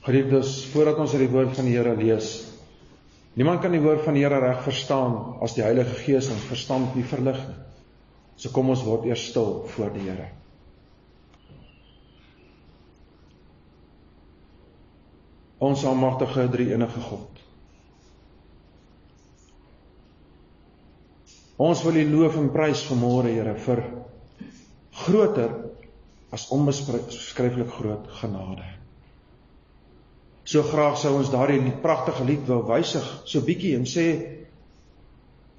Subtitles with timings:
[0.00, 2.30] Geliefdes, voordat ons uit die woord van die Here lees,
[3.36, 6.96] niemand kan die woord van die Here reg verstaan as die Heilige Gees ons verstand
[6.96, 7.58] nie verlig nie.
[8.40, 10.30] So kom ons word eers stil voor die Here.
[15.60, 17.44] Ons almagtige drie enige God.
[21.60, 23.84] Ons wil U loof en prys vanmôre Here vir
[25.04, 25.52] groter
[26.32, 28.79] as onbeskryflik groot genade.
[30.50, 34.06] So graag sou ons daardie pragtige lied wou wysig so bietjie en sê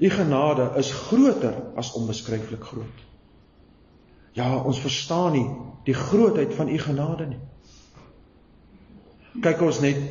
[0.01, 3.03] U genade is groter as onbeskryflik groot.
[4.33, 5.45] Ja, ons verstaan nie
[5.85, 7.39] die grootheid van U genade nie.
[9.45, 10.01] Kyk ons net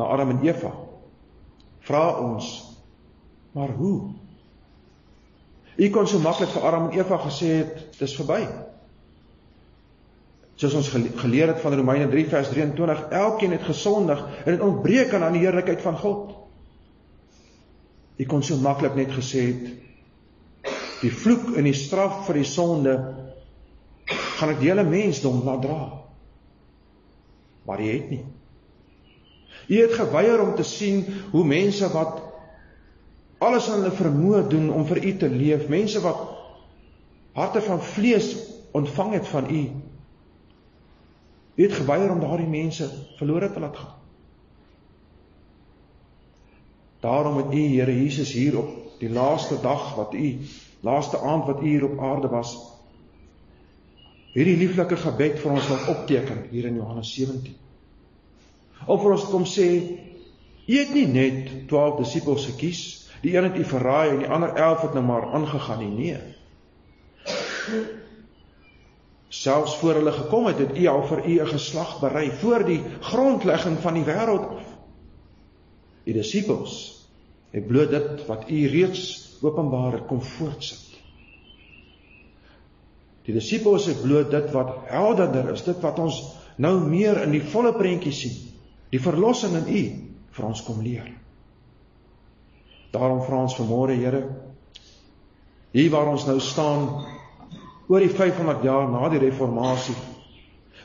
[0.00, 0.72] na Adam en Eva.
[1.86, 2.48] Vra ons
[3.54, 3.98] maar hoe?
[5.78, 8.40] U kon so maklik vir Adam en Eva gesê het, dis verby.
[10.58, 10.88] Soos ons
[11.20, 15.44] geleer het van Romeine 3 vers 23, elkeen het gesondig en het ontbreek aan die
[15.44, 16.32] heerlikheid van God.
[18.18, 19.68] U kon so maklik net gesê het
[20.98, 22.94] die vloek en die straf vir die sonde
[24.08, 25.82] gaan ek die hele mensdom laat dra.
[27.68, 28.24] Maar jy het nie.
[29.68, 32.18] Jy het geweier om te sien hoe mense wat
[33.38, 36.24] alles aan hulle vermoë doen om vir u te leef, mense wat
[37.38, 38.32] harte van vlees
[38.74, 39.62] ontvang het van u,
[41.58, 42.86] U het geweier om daardie mense
[43.18, 43.94] verlore te laat gaan.
[47.02, 50.38] Daarom het U Here Jesus hier op die laaste dag wat U
[50.80, 52.54] laaste aand wat U hier op aarde was
[54.36, 57.56] hierdie lieflike gebed vir ons laat opteken hier in Johannes 17.
[58.86, 59.68] Of vir ons kom sê
[60.68, 62.82] U het nie net 12 disippels gekies,
[63.24, 66.12] die een het U verraai en die ander 11 het nou maar aangegaan nie.
[66.12, 67.96] Nee
[69.28, 72.82] selfs voor hulle gekom het, het U al vir U 'n geslag berei voor die
[73.00, 74.66] grondlegging van die wêreld af.
[76.04, 77.06] Die disippels
[77.50, 80.88] het bloot dit wat U reeds openbaar het kom voortsit.
[83.22, 86.22] Die disippels het bloot dit wat helderder is, dit wat ons
[86.56, 88.36] nou meer in die volle prentjie sien.
[88.90, 89.82] Die verlossing in U
[90.30, 91.12] vir ons kom leer.
[92.90, 94.22] Daarom vra ons vanmôre Here,
[95.72, 96.88] hier waar ons nou staan
[97.88, 99.96] oor die 500 jaar na die reformatie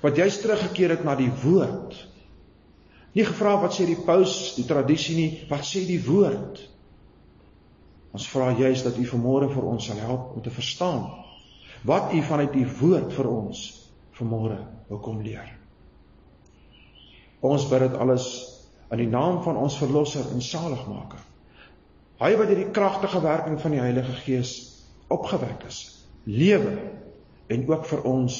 [0.03, 1.95] wat jy's teruggekeer het na die woord.
[3.15, 6.59] Nie gevra wat sê die paus, die tradisie nie, wat sê die woord?
[8.13, 11.05] Ons vra juis dat u vanmôre vir ons sal help om te verstaan
[11.87, 13.61] wat u vanuit die woord vir ons
[14.15, 15.49] vanmôre wil kom leer.
[17.43, 18.27] Ons bid dit alles
[18.93, 21.19] in die naam van ons verlosser en saligmaker.
[22.23, 24.53] Hy wat deur die kragtige werking van die Heilige Gees
[25.11, 25.81] opgewek is
[26.23, 26.77] lewe
[27.47, 28.39] en ook vir ons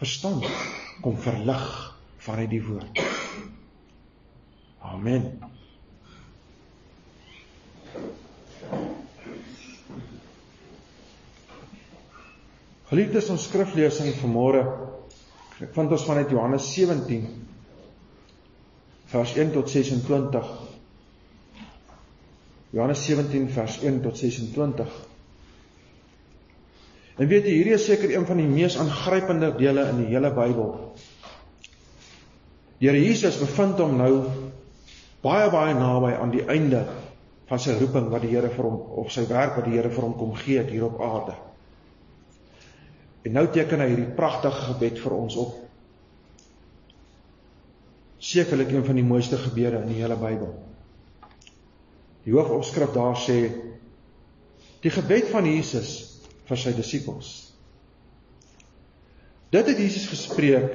[0.00, 0.46] verstand
[1.02, 1.66] kom verlig
[2.20, 3.00] vanuit die woord.
[4.80, 5.26] Amen.
[12.90, 14.64] Geliefdes, ons skriflesing vanmôre
[15.60, 17.28] vind ons vanuit Johannes 17
[19.12, 20.50] vers 1 tot 26.
[22.74, 25.09] Johannes 17 vers 1 tot 26.
[27.20, 30.30] En weet jy, hierdie is seker een van die mees aangrypende dele in die hele
[30.32, 30.70] Bybel.
[32.80, 34.12] Here Jesus bevind hom nou
[35.20, 36.80] baie baie naby aan die einde
[37.50, 40.06] van sy roeping wat die Here vir hom of sy werk wat die Here vir
[40.06, 41.36] hom kom gee hier op aarde.
[43.28, 45.58] En nou teken hy hierdie pragtige gebed vir ons op.
[48.16, 50.54] Sekerlik een van die mooiste gebede in die hele Bybel.
[52.24, 53.42] Die hoofopskrif daar sê
[54.80, 56.09] die gebed van Jesus
[56.50, 57.30] vir sy disippels.
[59.50, 60.74] Dit het Jesus gespreek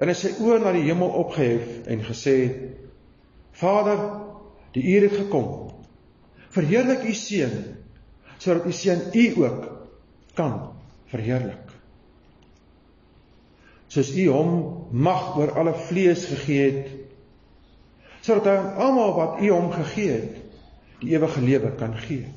[0.00, 2.36] en hy sy oë na die hemel opgehef en gesê:
[3.60, 4.00] Vader,
[4.74, 5.50] die uur het gekom.
[6.50, 7.58] Verheerlik u seun
[8.40, 9.66] sodat u seun u ook
[10.34, 10.54] kan
[11.12, 11.66] verheerlik.
[13.90, 14.52] Soos u hom
[14.92, 16.96] mag oor alle vlees gegee het
[18.24, 20.40] sodat hy aan almal wat u hom gegee het
[21.00, 22.28] die ewige lewe kan gee.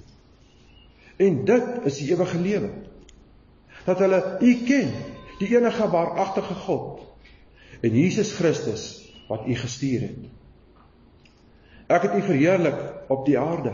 [1.24, 2.70] En dit is die ewige lewe.
[3.88, 4.92] Dat hulle U ken,
[5.40, 7.02] die enige waaragtige God
[7.84, 8.84] en Jesus Christus
[9.28, 10.28] wat U gestuur het.
[11.92, 12.80] Ek het U verheerlik
[13.12, 13.74] op die aarde.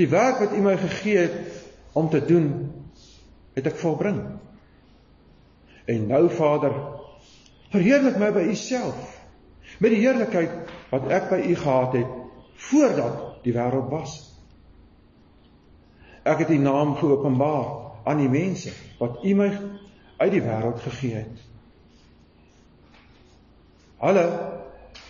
[0.00, 1.64] Die werk wat U my gegee het
[1.96, 2.48] om te doen,
[3.56, 4.20] het ek volbring.
[5.86, 6.72] En nou Vader,
[7.72, 9.12] verheerlik my by U self
[9.82, 12.16] met die heerlikheid wat ek by U gehad het
[12.70, 14.16] voordat die wêreld was.
[16.26, 17.66] Ek het U naam geopenbaar
[18.06, 19.50] aan die mense wat U my
[20.16, 21.44] uit die wêreld gegee het.
[24.02, 24.26] Hulle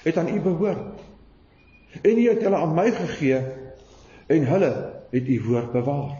[0.02, 1.00] het aan U behoort.
[2.02, 3.40] En U het hulle aan my gegee
[4.26, 4.72] en hulle
[5.10, 6.16] het U woord bewaar.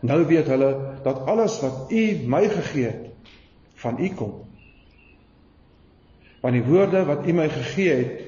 [0.00, 0.70] Nou weet hulle
[1.04, 3.34] dat alles wat U my gegee het
[3.80, 4.34] van U kom.
[6.40, 8.20] Want die woorde wat U my gegee het,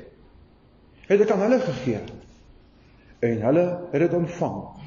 [1.08, 2.00] het ek aan hulle gegee.
[3.20, 4.81] En hulle het dit ontvang.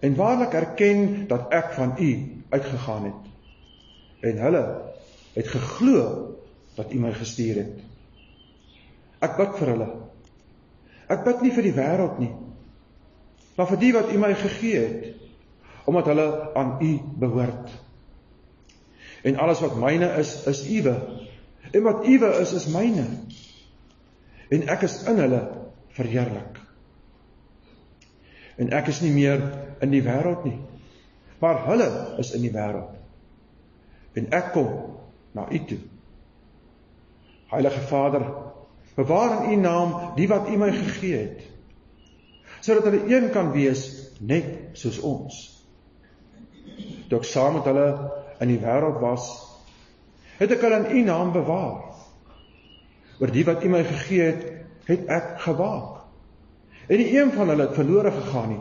[0.00, 2.10] En waarlik erken dat ek van U
[2.48, 3.24] uitgegaan het.
[4.20, 4.64] En hulle
[5.32, 6.04] het geglo
[6.74, 7.80] dat U my gestuur het.
[9.18, 9.88] Ek bid vir hulle.
[11.10, 12.30] Ek bid nie vir die wêreld nie,
[13.56, 15.06] maar vir die wat U my gegee het,
[15.88, 17.72] omdat hulle aan U behoort.
[19.26, 20.94] En alles wat myne is, is Uwe.
[21.72, 23.06] En wat Uwe is, is myne.
[24.52, 25.40] En ek is in hulle
[25.96, 26.60] verheerlik.
[28.58, 29.42] En ek is nie meer
[29.84, 30.58] in die wêreld nie,
[31.42, 31.88] maar hulle
[32.18, 32.96] is in die wêreld.
[34.18, 34.70] En ek kom
[35.36, 35.78] na U toe.
[37.52, 38.24] Heilige Vader,
[38.96, 41.44] bewaar in U naam die wat U my gegee het,
[42.60, 43.84] sodat hulle een kan wees
[44.18, 45.36] net soos ons.
[47.08, 47.88] Toe ek saam met hulle
[48.42, 49.28] in die wêreld was,
[50.38, 51.86] het ek hulle in U naam bewaar.
[53.18, 54.44] Oor die wat U my gegee het,
[54.88, 56.02] het ek gewaak.
[56.88, 58.60] En nie een van hulle het verlore gegaan nie,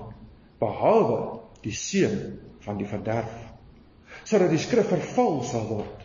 [0.61, 1.19] behalwe
[1.63, 2.17] die seun
[2.65, 3.33] van die verderf,
[4.27, 6.03] sodat die skrif vervul sal word.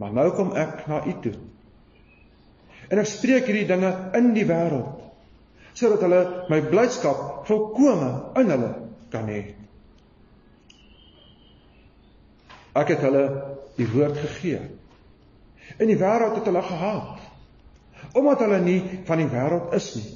[0.00, 1.36] Maar nou kom ek na u toe.
[2.90, 4.96] En ek spreek hierdie dinge in die wêreld
[5.80, 6.20] sodat hulle
[6.50, 8.08] my blydskap volkome
[8.40, 8.70] in hulle
[9.12, 9.38] kan hê.
[12.76, 13.22] Ek het hulle
[13.78, 14.58] die woord gegee.
[15.78, 17.28] In die wêreld het hulle gehaat
[18.16, 20.10] omdat hulle nie van die wêreld is nie.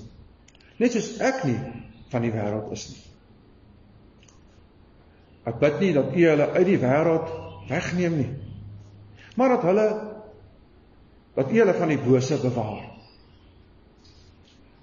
[0.82, 1.58] Net soos ek nie
[2.14, 3.02] van die wêreld is nie.
[5.50, 7.34] Ek bid nie dat U hulle uit die wêreld
[7.68, 8.32] wegneem nie
[9.34, 10.12] maar dat hulle
[11.34, 12.84] dat U hulle van die bose bewaar.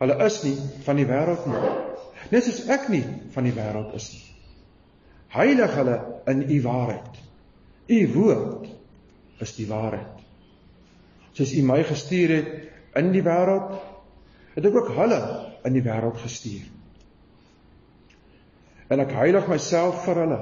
[0.01, 1.61] Hulle is nie van die wêreld nie.
[2.31, 4.25] Net soos ek nie van die wêreld is nie.
[5.31, 7.21] Heilig hulle in U waarheid.
[7.87, 8.67] U woord
[9.45, 10.19] is die waarheid.
[11.37, 12.51] Soos U my gestuur het
[12.99, 13.71] in die wêreld,
[14.57, 15.21] het ek ook hulle
[15.63, 16.67] in die wêreld gestuur.
[18.91, 20.41] En ek heilig myself vir hulle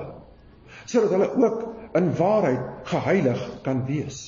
[0.89, 1.61] sodat hulle ook
[1.97, 4.19] in waarheid geheilig kan wees.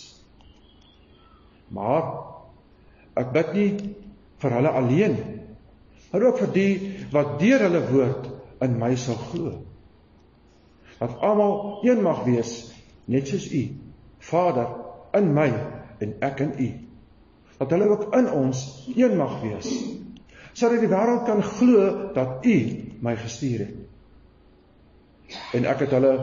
[1.74, 2.06] Maar
[3.18, 3.70] ek bid nie
[4.42, 5.18] vir hulle alleen
[6.12, 6.74] maar ook vir die
[7.14, 8.26] wat deur hulle woord
[8.66, 9.54] in my sal glo.
[11.00, 12.52] Dat almal een mag wees,
[13.10, 13.62] net soos U,
[14.22, 14.68] Vader,
[15.18, 15.48] in my
[16.04, 16.70] en ek in U.
[17.62, 19.70] Dat hulle ook in ons een mag wees,
[20.54, 22.58] sodat die wêreld kan glo dat U
[23.02, 23.81] my gestuur het.
[25.54, 26.14] En ek het hulle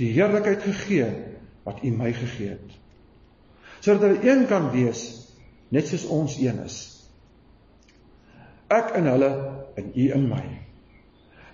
[0.00, 1.08] die heerlikheid gegee
[1.66, 2.78] wat U my gegee het.
[3.80, 5.04] Sodat hulle een kan wees
[5.72, 6.78] net soos ons een is.
[8.72, 9.30] Ek in hulle
[9.78, 10.44] en U in my.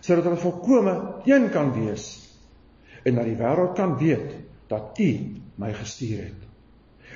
[0.00, 2.10] Sodat hulle volkome een kan wees
[3.04, 4.34] en dat die wêreld kan weet
[4.68, 5.10] dat U
[5.58, 6.44] my gestuur het.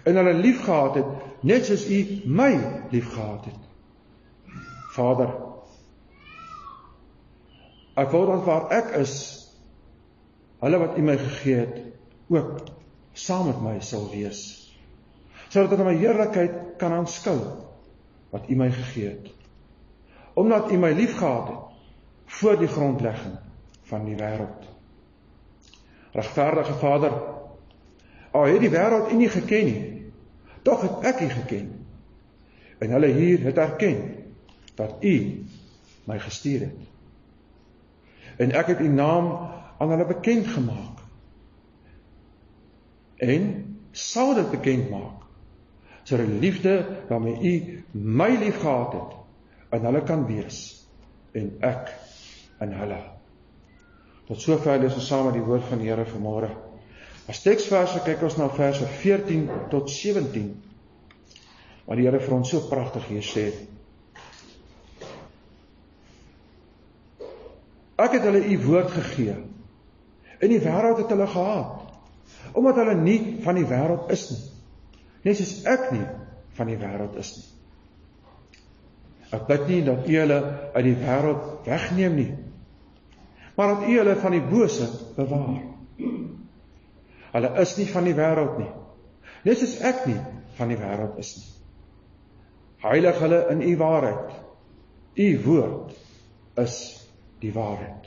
[0.09, 2.53] En hulle liefgehad het net soos U my
[2.91, 3.61] liefgehad het.
[4.93, 5.31] Vader,
[7.97, 9.42] ek wil dat waar ek is
[10.63, 11.79] hulle wat U my gegee het
[12.33, 12.63] ook
[13.13, 14.43] saam met my sal wees
[15.53, 17.37] sodat hulle my heerlikheid kan aanskou
[18.33, 19.27] wat U my gegee het.
[20.41, 21.73] Omdat U my liefgehad het
[22.39, 23.35] voor die grondlegging
[23.91, 24.69] van die wêreld
[26.13, 27.13] regverdige Vader
[28.31, 29.83] al het die wêreld U nie geken nie
[30.65, 31.69] tog het ek U geken
[32.79, 34.01] en hulle hier het erken
[34.75, 35.45] dat U
[36.09, 36.79] my gestuur het.
[38.37, 39.29] En ek het U naam
[39.83, 41.01] aan hulle bekend gemaak.
[43.17, 43.49] En
[43.91, 45.19] sal dit bekend maak
[46.03, 46.73] sodat die liefde
[47.09, 49.13] waarmee u my liefgehad het
[49.79, 50.57] in hulle kan wees
[51.33, 51.93] en ek
[52.61, 52.99] in hulle.
[54.27, 56.51] Tot sover lees ons saam met die woord van die Here vanmôre.
[57.31, 60.51] As teksverse kyk ons na verse 14 tot 17.
[61.87, 63.47] Waar die Here vir ons so pragtig hier sê:
[68.03, 69.39] Ek het hulle u woord gegee
[70.43, 71.79] In die wêreld het hulle gehaat
[72.59, 74.43] omdat hulle nie van die wêreld is nie.
[75.25, 76.05] Net soos ek nie
[76.59, 77.49] van die wêreld is nie.
[79.33, 80.39] Ek bid nie dat U hulle
[80.75, 82.33] uit die wêreld wegneem nie,
[83.57, 85.63] maar dat U hulle van die bose bewaar.
[87.33, 88.71] Hulle is nie van die wêreld nie.
[89.47, 90.19] Net soos ek nie
[90.59, 91.49] van die wêreld is nie.
[92.83, 94.39] Heilig hulle in U waarheid.
[95.23, 95.95] U woord
[96.61, 96.77] is
[97.41, 98.02] die waarheid.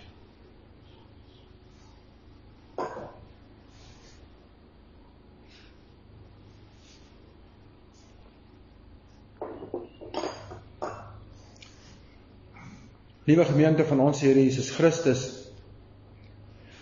[13.26, 15.22] Liewe gemeente van ons Here Jesus Christus,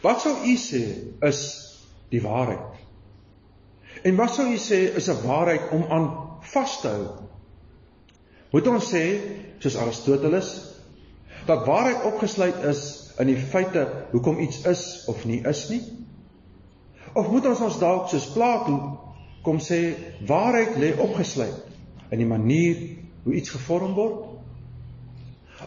[0.04, 0.82] wat sou u sê
[1.24, 1.44] is
[2.12, 2.82] die waarheid?
[4.04, 6.10] En wat sou u sê is 'n waarheid om aan
[6.42, 7.08] vas te hou?
[8.52, 9.04] Moet ons sê
[9.60, 10.50] soos Aristoteles
[11.46, 15.82] dat waarheid opgesluit is in die feite hoekom iets is of nie is nie?
[17.14, 19.00] Of moet ons ons dalk soos Plato
[19.42, 19.96] kom sê
[20.28, 22.78] waarheid lê opgesluit in die manier
[23.24, 24.43] hoe iets gevorm word?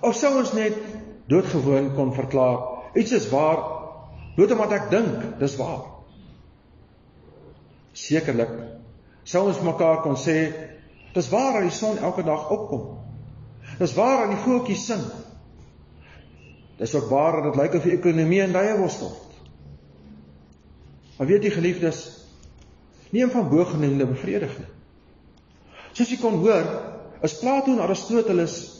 [0.01, 0.77] Of sou ons net
[1.31, 3.63] doodgewoon kon verklaar iets is waar
[4.37, 5.85] bloot omdat ek dink dis waar?
[7.97, 8.53] Sekerlik
[9.27, 10.39] sou ons mekaar kon sê
[11.17, 12.99] dis waar dat die son elke dag opkom.
[13.81, 15.05] Dis waar dat die voeltjies sing.
[16.77, 19.15] Dis ook waar dat dit lyk of die ekonomie in duie worstel.
[21.17, 22.03] Maar weet jy geliefdes,
[23.11, 24.69] nie een van bogenoemde bevredig nie.
[25.97, 26.67] Soos jy kon hoor,
[27.25, 28.76] is Plato en Aristoteles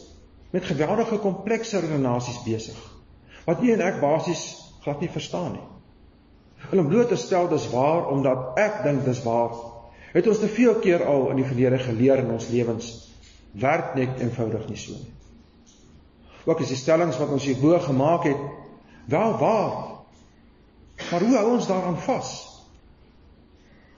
[0.57, 2.77] met geweldige komplekse redenasies besig
[3.47, 4.43] wat nie en ek basies
[4.83, 5.67] glad nie verstaan nie.
[6.75, 9.53] Om bloot te stel dis waar omdat ek dink dis waar,
[10.11, 12.89] het ons te veel keer al in die verlede geleer in ons lewens
[13.55, 15.13] werk net eenvoudig nie so nie.
[16.47, 18.43] Ook is die stellings wat ons hierbo gemaak het
[19.07, 19.97] wel waar,
[21.11, 22.31] Maar hoe hou ons daaraan vas?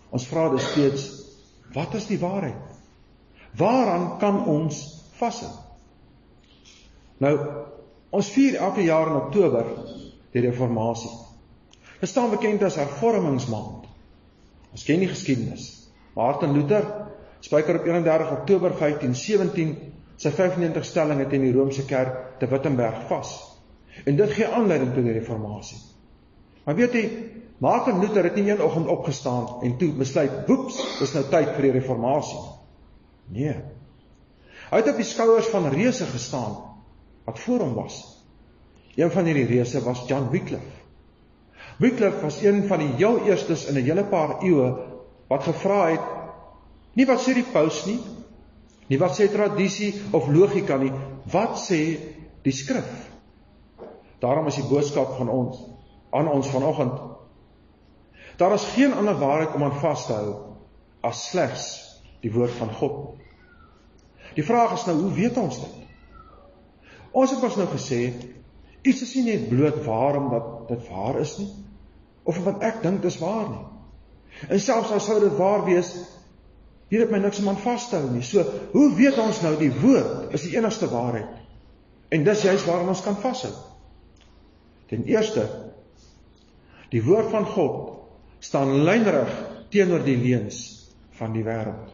[0.10, 1.08] Ons vra dus steeds,
[1.74, 2.78] wat is die waarheid?
[3.58, 4.82] Waaraan kan ons
[5.18, 5.69] vashou?
[7.20, 7.34] Nou,
[8.16, 9.68] ons vier elke jaar in Oktober
[10.32, 11.12] die reformatie.
[12.00, 13.88] Dit staan bekend as hervormingsmaand.
[14.72, 15.68] Ons ken die geskiedenis.
[16.16, 16.86] Martin Luther
[17.44, 19.74] spyker op 31 Oktober 1517
[20.20, 23.34] sy 95 stellings teen die Romeinse kerk te Wittenberg vas.
[24.08, 25.80] En dit gee aanleiding tot die reformatie.
[26.64, 27.04] Maar weet jy,
[27.60, 31.62] Martin Luther het nie een oggend opgestaan en toe besluit, "Woeps, dis nou tyd vir
[31.62, 32.40] die reformatie."
[33.28, 33.56] Nee.
[34.70, 36.69] Hy het op die skouers van reuse gestaan
[37.30, 38.02] wat voor hom was.
[38.96, 40.78] Een van hierdie reuse was John Wycliffe.
[41.78, 44.70] Wycliffe was een van die heel eerstes in 'n hele paar eeue
[45.28, 46.08] wat gevra het
[46.94, 48.00] nie wat sê die paus nie,
[48.88, 50.92] nie wat sê tradisie of logika nie,
[51.32, 52.00] wat sê
[52.44, 52.90] die skrif?
[54.20, 55.62] Daarom is die boodskap van ons
[56.12, 57.00] aan ons vanoggend.
[58.38, 60.36] Daar is geen ander waarheid om aan vas te hou
[61.02, 61.66] as slegs
[62.22, 63.16] die woord van God.
[64.36, 65.79] Die vraag is nou, hoe weet ons dit?
[67.12, 68.02] Ons het ons nou gesê
[68.80, 71.50] iets is nie net bloot waar omdat dit waar is nie
[72.30, 73.66] of wat ek dink dis waar nie.
[74.48, 75.90] En selfs al sou dit waar wees,
[76.92, 78.22] hier het my niks om aan vas te hou nie.
[78.24, 78.44] So,
[78.76, 81.40] hoe weet ons nou die woord is die enigste waarheid?
[82.14, 83.52] En dis juist waaraan ons kan vashou.
[84.90, 85.48] Ten eerste
[86.90, 89.30] Die woord van God staan lynreg
[89.70, 90.90] teenoor die leuns
[91.20, 91.92] van die wêreld.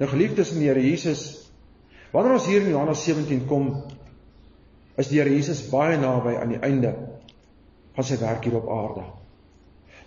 [0.00, 1.22] Nou geliefdes in die Here Jesus,
[2.12, 3.70] wanneer ons hier in Johannes 17 kom,
[5.00, 6.92] is die Here Jesus baie naby aan die einde
[7.96, 9.04] van sy werk hier op aarde.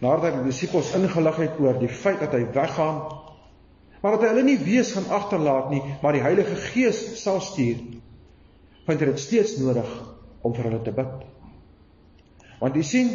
[0.04, 3.00] Nadat hy die disippels ingelig het oor die feit dat hy weggaan,
[4.04, 7.80] maar dat hy hulle nie wees gaan agterlaat nie, maar die Heilige Gees sal stuur,
[8.84, 9.90] vind hy dit steeds nodig
[10.44, 11.24] om vir hulle te bid.
[12.60, 13.14] Want jy sien,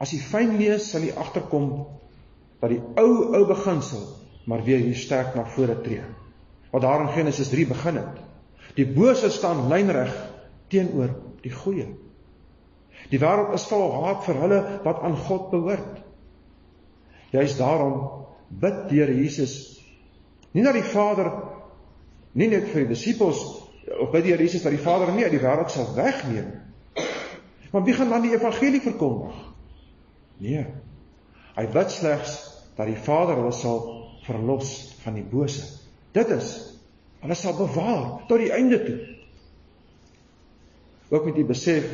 [0.00, 1.68] As jy fyn lees, sal jy agterkom
[2.62, 4.06] dat die ou ou beginsel
[4.48, 6.00] maar weer hier sterk na vore tree.
[6.70, 8.20] Wat daar in Genesis 3 begin het.
[8.74, 10.12] Die bose staan lynreg
[10.70, 11.88] teenoor die goeie.
[13.10, 16.02] Die wêreld is vol haat vir hulle wat aan God behoort.
[17.34, 19.54] Juist daarom bid Here Jesus
[20.52, 21.30] nie na die Vader
[22.34, 23.42] nie net vir die disippels
[23.98, 26.52] of bid Here Jesus dat die Vader nie uit die wêreld sal wegneem.
[27.70, 29.34] Maar wie gaan dan die evangelie verkondig?
[30.42, 30.64] Nee.
[31.54, 32.38] Hy bid slegs
[32.76, 33.82] dat die Vader hulle sal
[34.26, 34.72] verlos
[35.04, 35.79] van die bose.
[36.16, 36.50] Dit is
[37.20, 38.98] hulle sal bewaar tot die einde toe.
[41.10, 41.84] Ook met die besef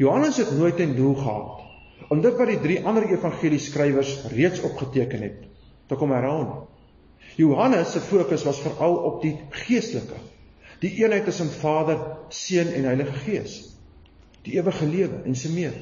[0.00, 1.62] Johannes het nooit 'n doel gehad
[2.08, 5.46] om dit wat die drie ander evangelieskrywers reeds opgeteken het
[5.86, 6.68] te kom herhaal.
[7.36, 10.18] Johannes se fokus was veral op die geestelike,
[10.80, 13.74] die eenheid tussen Vader, Seun en Heilige Gees,
[14.42, 15.74] die ewige lewe en so meer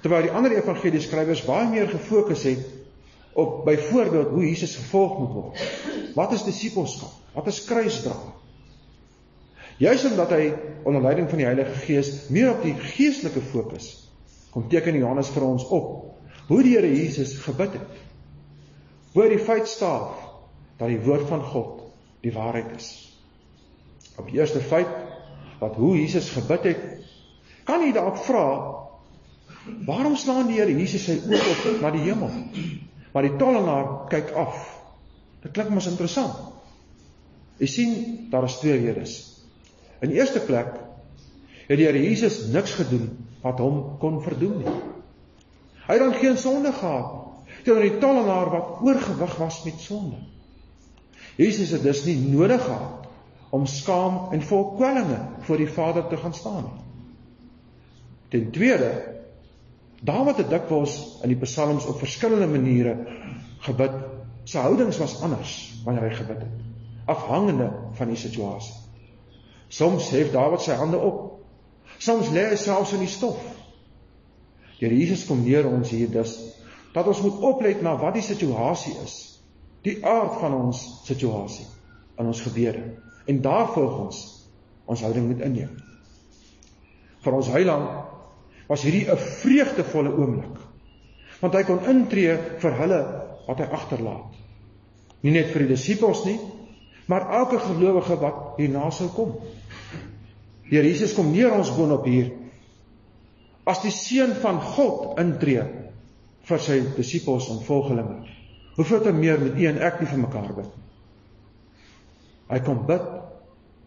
[0.00, 2.60] terwyl die ander evangelieskrywers baie meer gefokus het
[3.32, 5.62] op byvoorbeeld hoe Jesus gevolg moet word.
[6.14, 7.12] Wat is disippelskap?
[7.32, 8.16] Wat is kruisdra?
[9.78, 10.50] Juist omdat hy
[10.84, 13.92] onder leiding van die Heilige Gees meer op die geestelike fokus
[14.50, 15.92] kom teken Johannes vir ons op
[16.50, 18.00] hoe die Here Jesus gebid het.
[19.14, 20.10] Hoe die feit staan
[20.80, 21.86] dat die woord van God
[22.24, 22.90] die waarheid is.
[24.18, 24.90] Op die eerste feit
[25.60, 26.84] wat hoe Jesus gebid het,
[27.68, 28.46] kan jy dalk vra
[29.86, 32.32] Waarom slaan die Here Jesus sy oë op na die hemel?
[33.12, 34.62] Maar die tollenaar kyk af.
[35.42, 36.36] Dit klink mos interessant.
[37.60, 37.96] Jy sien,
[38.32, 39.16] daar is twee redes.
[40.00, 40.72] In eerste plek
[41.66, 43.10] het die Here Jesus niks gedoen
[43.42, 44.76] wat hom kon verdoem nie.
[45.86, 47.16] Hy het dan geen sonde gehad
[47.64, 50.20] teenoor die tollenaar wat oorgewig was met sonde.
[51.36, 53.08] Jesus het dus nie nodig gehad
[53.50, 56.78] om skaam en vol kwellinge voor die Vader te gaan staan nie.
[58.30, 58.90] Ten tweede,
[60.00, 62.94] Dawid het dikwels in die psalms op verskillende maniere
[63.66, 63.96] gebid.
[64.48, 66.62] Sy houdings was anders wanneer hy gebid het,
[67.12, 68.74] afhangende van die situasie.
[69.68, 71.26] Soms hef Dawid sy hande op.
[72.00, 73.40] Soms lê hy selfs in die stof.
[74.80, 76.38] Deur Jesus kom leer ons hier dus
[76.94, 79.16] dat ons moet oplet na wat die situasie is,
[79.84, 81.68] die aard van ons situasie
[82.18, 82.82] in ons gebede
[83.30, 84.22] en daarvolgens
[84.90, 85.76] ons houding moet inneem.
[87.20, 87.99] Vir ons heiland
[88.70, 90.58] was hierdie 'n vreugdevolle oomblik.
[91.40, 93.00] Want hy kon intree vir hulle
[93.46, 94.36] wat hy agterlaat.
[95.20, 96.38] Nie net vir die disippels nie,
[97.06, 99.34] maar elke gelowige wat hierna sou kom.
[100.70, 102.30] Deur Jesus kom neer ons boonop hier
[103.66, 105.64] as die seun van God intree
[106.48, 108.22] vir sy disippels en volgelinge.
[108.76, 110.70] Hoeveel te meer met u en ek nie vir mekaar bid.
[112.50, 113.06] Hy kom bid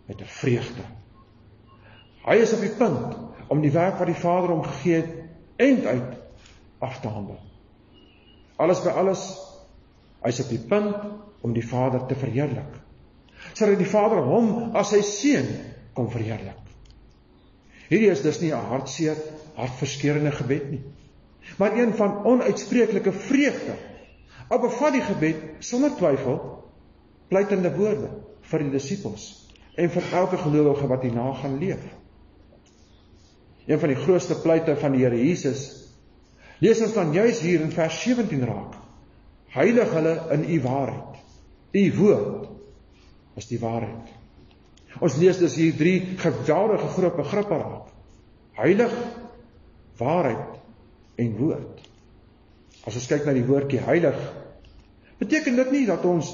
[0.08, 0.84] met 'n vreugde.
[2.26, 5.12] Hy is op die punt om die werk wat die Vader hom gegee het
[5.62, 6.16] end uit
[6.84, 7.38] af te handel.
[8.58, 9.28] Alles by alles
[10.24, 11.06] hy's op die punt
[11.44, 12.80] om die Vader te verheerlik.
[13.54, 15.50] Sodat die Vader hom as sy seun
[15.94, 16.60] kom verheerlik.
[17.90, 19.18] Hierdie is dus nie 'n hartseer,
[19.56, 20.82] hartverskeurende gebed nie,
[21.58, 23.76] maar een van onuitspreeklike vreugde.
[24.50, 26.40] Al bevat die gebed sonder twyfel
[27.28, 28.10] pleitende woorde
[28.42, 31.84] vir die disippels en vir elke gelowige wat hierna gaan leef.
[33.66, 35.70] Een van die grootste pleite van die Here Jesus
[36.64, 38.76] lees ons dan juis hier in vers 17 raak.
[39.54, 41.22] Heilig hulle in u waarheid.
[41.74, 42.50] U woord
[43.40, 44.12] is die waarheid.
[45.02, 47.90] Ons lees dus hier drie geweldige groot begrippe raak.
[48.60, 48.94] Heilig,
[49.98, 50.60] waarheid
[51.22, 51.84] en woord.
[52.84, 54.20] As ons kyk na die woordjie heilig,
[55.22, 56.30] beteken dit nie dat ons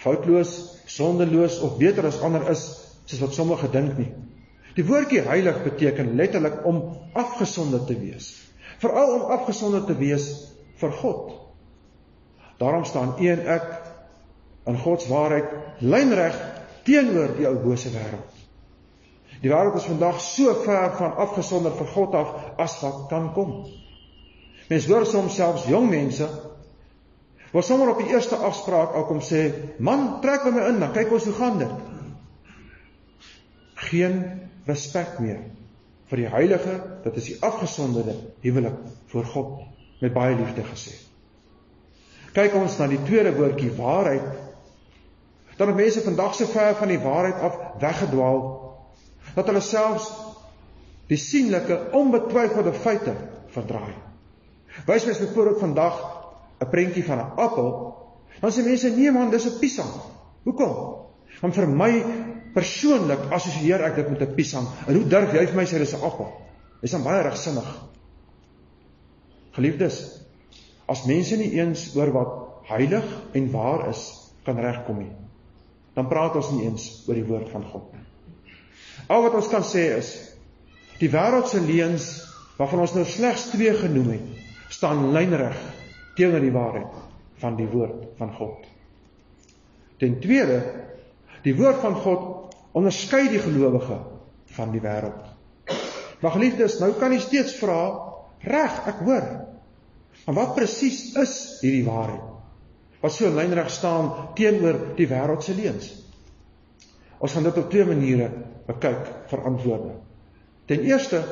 [0.00, 0.54] foutloos,
[0.86, 2.64] sondeloos of beter as ander is
[3.06, 4.12] soos wat sommige dink nie.
[4.76, 6.82] Die woordjie heilig beteken letterlik om
[7.16, 8.34] afgesonder te wees.
[8.82, 10.28] Veral om afgesonder te wees
[10.76, 11.32] vir God.
[12.60, 13.70] Daarom staan u en ek
[14.68, 16.36] in God se waarheid lynreg
[16.84, 18.44] teenoor die ou bose wêreld.
[19.40, 23.58] Die wêreld is vandag so ver van afgesonder vir God af as wat kan kom.
[24.68, 26.28] Mense hoor soms selfs jong mense
[27.52, 30.92] wat sommer op die eerste afspraak al kom sê, "Man, trek by my in, dan
[30.92, 31.70] kyk ons hoe gaan dit."
[33.74, 35.42] Geen respek meer
[36.10, 38.78] vir die heilige, dit is die afgesonderde huwelik
[39.10, 39.52] voor God
[40.02, 40.94] met baie liefde gesê.
[42.36, 44.26] Kyk ons na die tweede woordjie waarheid.
[45.56, 48.42] Dan het mense vandag so ver van die waarheid af weggedwaal
[49.36, 50.10] dat hulle selfs
[51.08, 53.14] die sienlike onbetwyfelde feite
[53.54, 53.94] verdraai.
[54.86, 55.96] Wys mens byvoorbeeld vandag
[56.60, 57.96] 'n prentjie van 'n appel,
[58.40, 59.92] dan sê mense nee man, dis 'n piesang.
[60.44, 60.72] Hoekom?
[61.40, 61.92] Want vir my
[62.56, 64.66] persoonlik assosieer ek dit met 'n piesang.
[64.88, 66.32] En hoe durf jy vir my sê dis 'n appel?
[66.80, 67.68] Dis dan baie regsinnig.
[69.52, 70.22] Geliefdes,
[70.88, 72.32] as mense nie eens oor wat
[72.68, 75.12] heilig en waar is kan regkom nie,
[75.94, 78.04] dan praat ons nie eens oor die woord van God nie.
[79.08, 80.12] Al wat ons kan sê is
[80.98, 82.22] die wêreld se leuns
[82.58, 84.28] waarvan ons nou slegs 2 genoem het,
[84.68, 85.56] staan lynreg
[86.16, 86.94] teenoor die waarheid
[87.42, 88.64] van die woord van God.
[90.00, 90.62] Ten tweede,
[91.42, 92.35] die woord van God
[92.76, 93.98] onderskei die gelowige
[94.56, 95.24] van die wêreld.
[96.20, 97.80] Maar geliefdes, nou kan jy steeds vra,
[98.44, 99.28] reg, ek hoor.
[100.26, 102.32] Maar wat presies is hierdie waarheid?
[103.02, 105.90] Wat so lynreg staan teenoor die wêreld se leuns?
[107.22, 108.30] Ons gaan dit op twee maniere
[108.66, 109.92] bekyk vir antwoorde.
[110.66, 111.22] Ten eerste,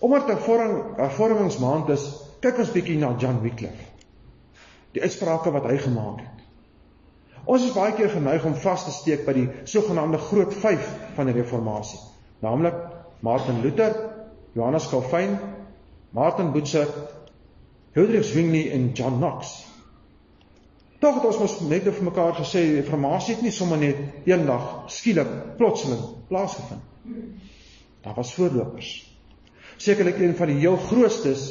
[0.00, 2.06] omdat 'n vorming 'n vormingsmaand is,
[2.40, 3.84] kyk ons bietjie na John Wycliffe.
[4.92, 6.35] Die uitsprake wat hy gemaak het.
[7.46, 11.28] Ons is baie keer geneig om vas te steek by die sogenaamde groot 5 van
[11.30, 12.00] die reformatie,
[12.42, 12.74] naamlik
[13.22, 13.94] Martin Luther,
[14.58, 15.36] Johannes Calvin,
[16.10, 16.90] Martin Bucer,
[17.94, 19.54] Hildrich Zwingli en John Knox.
[20.98, 24.88] Tog het ons mos net vir mekaar gesê die reformatie het nie sommer net eendag
[24.90, 25.30] skielik
[25.60, 26.82] plotseling plaasgevind.
[28.02, 28.90] Daar was voorlopers.
[29.76, 31.46] Sekerlik een van die heel grootstes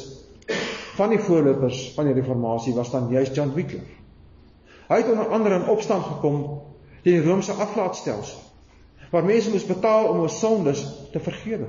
[0.98, 3.95] van die voorlopers van die reformatie was dan juist John Wycliffe.
[4.86, 6.42] Hy het onder andere in opstand gekom
[7.02, 8.42] teen die Romeinse aflaatstelsel
[9.10, 10.80] waar mense moes betaal om hulle sondes
[11.12, 11.68] te vergewe.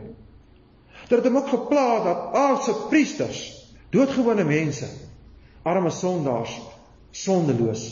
[1.07, 3.41] Dit het hom ook gepla dat aardse priesters,
[3.93, 4.87] doodgewone mense,
[5.61, 6.55] arme sondaars
[7.11, 7.83] sondeloos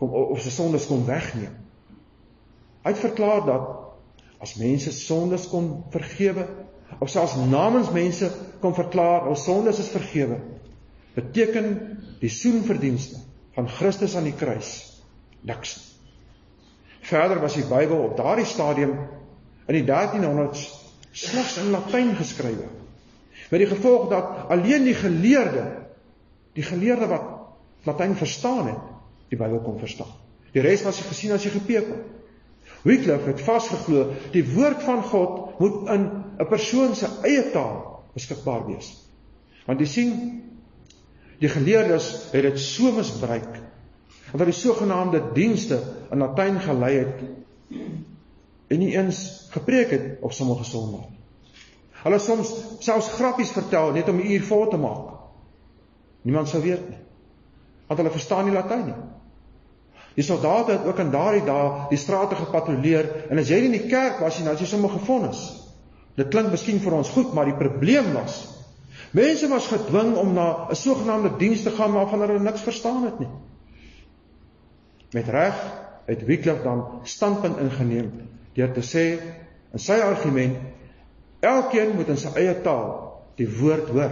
[0.00, 1.52] kom of se sondes kon wegneem.
[2.82, 3.68] Hy het verklaar dat
[4.42, 6.46] as mense sondes kon vergewe
[6.98, 10.38] of selfs namens mense kon verklaar ons sondes is vergewe
[11.16, 11.70] beteken
[12.20, 13.25] die soenverdienste
[13.56, 14.72] van Christus aan die kruis
[15.46, 15.76] niks.
[17.06, 18.96] Verder was die Bybel op daardie stadium
[19.66, 20.66] in die 1300s
[21.16, 22.68] slegs in Latyn geskrywe
[23.46, 25.64] met die gevolg dat alleen die geleerde
[26.56, 27.32] die geleerde wat
[27.86, 28.92] Latyn verstaan het
[29.30, 30.12] die Bybel kon verstaan.
[30.54, 31.98] Die res was gesien as jy gepekel.
[32.86, 36.06] Wycliffe het vasgeglo die woord van God moet in
[36.38, 38.94] 'n persoon se eie taal beskikbaar wees.
[39.66, 40.12] Want jy sien
[41.38, 43.58] die geleerdes het dit so misbruik
[44.30, 45.78] dat hulle sogenaamde dienste
[46.10, 47.20] in Latyn gelei het
[48.66, 51.04] en nie eens gepreek het op sommige sondae.
[52.02, 52.50] Hulle soms
[52.84, 55.14] selfs grappies vertel net om 'n uur vol te maak.
[56.22, 56.98] Niemand sou weet nie.
[57.86, 59.00] Want hulle verstaan nie Latyn nie.
[60.14, 63.86] Die soldate het ook in daardie dae die strate gepatrolleer en as jy in die
[63.86, 65.62] kerk was dan as jy sommer gefonnis.
[66.16, 68.55] Dit klink miskien vir ons goed, maar die probleem was
[69.10, 73.18] mense was gedwing om na 'n sogenaamde diens te gaan waarvan hulle niks verstaan het
[73.18, 73.32] nie.
[75.10, 75.54] Met reg
[76.06, 78.10] het Wycliffe dan standpunt ingeneem
[78.52, 79.20] deur te sê
[79.72, 80.56] in sy argument
[81.40, 82.88] elkeen moet in sy eie taal
[83.36, 84.10] die woord hoor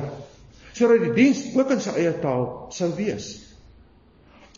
[0.75, 3.29] sodat die diens ook in sy eie taal sou wees.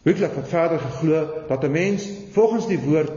[0.07, 3.13] Wycliffe het verder geglo dat 'n mens volgens die woord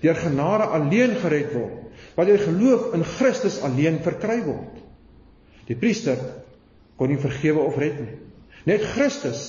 [0.00, 1.78] deur genade alleen gered word,
[2.16, 4.80] wat deur geloof in Christus alleen verkry word.
[5.66, 6.18] Die priester
[7.00, 8.18] kon nie vergewe of red nie.
[8.68, 9.46] Net Christus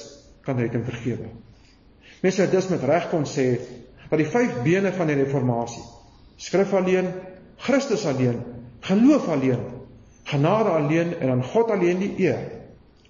[0.47, 1.27] kan red en vergewe.
[2.23, 3.57] Mense het dus met reg kon sê
[4.07, 5.83] dat die vyf bene van die reformatie,
[6.39, 7.09] skrif alleen,
[7.59, 8.39] Christus alleen,
[8.87, 9.65] geloof alleen,
[10.31, 12.47] genade alleen en aan God alleen die eer,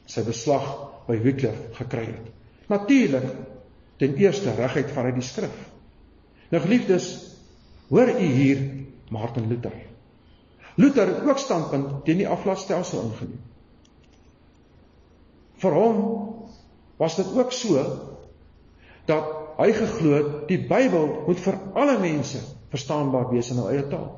[0.09, 0.65] sy beslag
[1.05, 2.33] by Wycliffe gekry het.
[2.71, 3.29] Natuurlik
[4.01, 5.53] ten eerste regheid vanuit die skrif.
[6.49, 7.11] Nou geliefdes,
[7.93, 8.65] hoor u hier
[9.13, 9.77] Martin Luther.
[10.81, 13.50] Luther het ook standpunt teen die aflaatstelsel ingeneem.
[15.61, 16.01] Vir hom
[17.01, 17.83] was dit ook so
[19.09, 23.87] dat hy geglo het die Bybel moet vir alle mense verstaanbaar wees in hul eie
[23.89, 24.09] taal.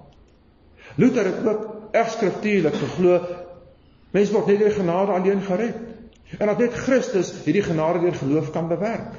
[1.00, 3.20] Luther het ook egskriftuurlik geglo
[4.14, 8.52] mens word net deur genade alleen gered en dat net Christus hierdie genade deur geloof
[8.54, 9.14] kan bewerk.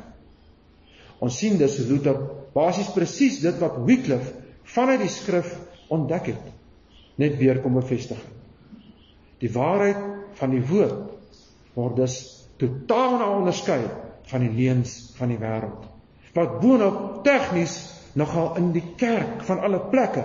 [1.22, 2.18] Ons sien dus Luther
[2.54, 4.34] basies presies dit wat Wycliffe
[4.74, 5.50] vanuit die skrif
[5.92, 6.46] ontdek het,
[7.20, 8.20] net weer kom bevestig.
[9.42, 10.00] Die waarheid
[10.38, 11.13] van die woord
[11.74, 12.16] word dus
[12.60, 13.80] totaal na onderskei
[14.30, 15.88] van die leuns van die wêreld.
[16.34, 17.76] Wat boonop tegnies
[18.14, 20.24] nogal in die kerk van alle plekke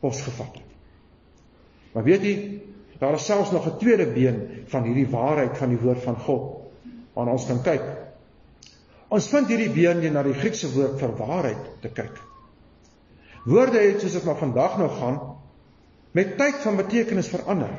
[0.00, 0.72] posgevat het.
[1.92, 2.36] Maar weet jy,
[3.00, 6.52] daar is selfs nog 'n tweede been van hierdie waarheid van die woord van God.
[7.14, 8.06] Aan ons kan kyk
[9.08, 12.16] Ons vind hierdie been na die Griekse woord vir waarheid te kyk.
[13.46, 15.20] Woorde het soos dit maar vandag nou gaan
[16.16, 17.70] met tyd van betekenis verander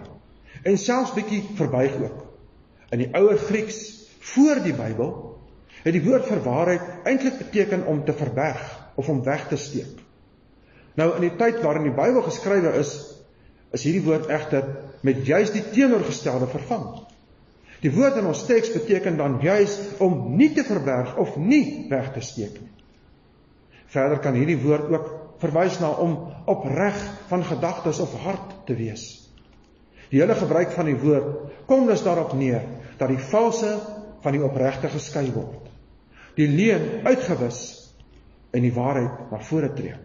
[0.63, 2.23] en selfs bietjie verbuig ook.
[2.93, 3.81] In die ouer Grieks
[4.33, 5.11] voor die Bybel
[5.83, 8.63] het die woord vir waarheid eintlik beteken om te verberg
[8.95, 9.99] of om weg te steek.
[10.97, 12.95] Nou in die tyd waarin die Bybel geskrywe is,
[13.75, 14.71] is hierdie woord egter
[15.05, 16.87] met juis die teenoorgestelde vervang.
[17.83, 22.09] Die woord in ons teks beteken dan juis om nie te verberg of nie weg
[22.15, 22.73] te steek nie.
[23.93, 26.17] Verder kan hierdie woord ook verwys na om
[26.49, 26.97] opreg
[27.29, 29.05] van gedagtes of hart te wees.
[30.09, 32.63] Die hele gebruik van die woord kom dus daarop neer
[32.97, 33.75] dat die valse
[34.23, 35.69] van die opregte geskei word.
[36.37, 37.61] Die leuen uitgewis
[38.53, 39.95] en die waarheid na vore tree.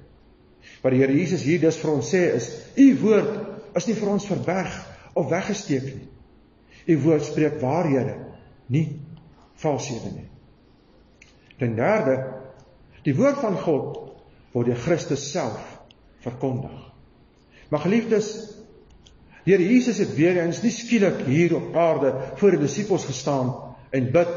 [0.82, 4.10] Wat die Here Jesus hier dus vir ons sê is: "U woord is nie vir
[4.12, 4.74] ons verberg
[5.18, 6.08] of weggesteek nie.
[6.92, 8.16] U woord spreek waarhede,
[8.72, 8.86] nie
[9.62, 10.28] valshede nie.
[11.60, 12.16] Ten derde,
[13.06, 14.00] die woord van God
[14.52, 15.62] word deur Christus self
[16.24, 16.74] verkondig.
[17.70, 18.32] Maar geliefdes,
[19.44, 23.50] Here Jesus het weer eens nie skielik hier op aarde voor die disippels gestaan
[23.90, 24.34] en bid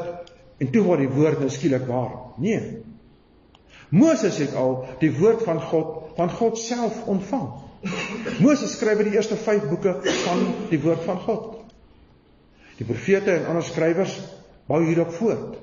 [0.58, 2.16] en toe word die woord nou skielik waar.
[2.42, 2.82] Nee.
[3.94, 7.46] Moses het al die woord van God van God self ontvang.
[8.42, 9.92] Moses skryf die eerste 5 boeke
[10.24, 10.42] van
[10.72, 11.52] die woord van God.
[12.80, 14.16] Die profete en ander skrywers
[14.66, 15.60] bou hierop voort.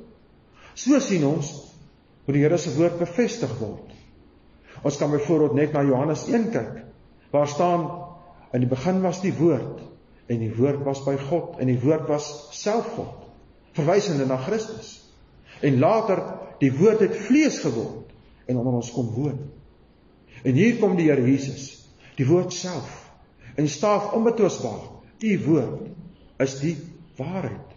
[0.74, 1.52] So sien ons
[2.24, 3.92] hoe die Here se woord bevestig word.
[4.84, 6.80] Ons kan byvoorbeeld net na Johannes 1 kyk.
[7.34, 7.86] Waar staan
[8.54, 9.82] in die begin was die woord
[10.32, 13.26] en die woord was by God en die woord was self God.
[13.74, 15.00] Verwysende na Christus.
[15.66, 16.22] En later
[16.62, 18.12] die woord het vlees geword
[18.46, 19.40] en onder ons kom woon.
[20.44, 21.88] En hier kom die Here Jesus,
[22.18, 23.00] die woord self
[23.56, 24.90] en staaf onbetwisbaar.
[25.24, 26.76] U woord is die
[27.18, 27.74] waarheid.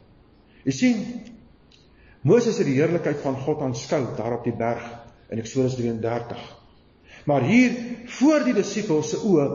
[0.67, 1.03] Jy sien
[2.27, 4.85] Moses het die heerlikheid van God aanskou daar op die berg
[5.31, 6.41] in Eksodus 33.
[7.27, 7.77] Maar hier
[8.19, 9.47] voor die disippels se oë